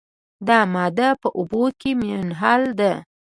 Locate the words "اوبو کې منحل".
1.37-2.63